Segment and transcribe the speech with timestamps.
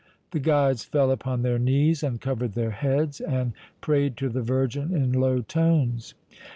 [0.31, 5.11] The guides fell upon their knees, uncovered their heads and prayed to the Virgin in
[5.11, 6.15] low tones.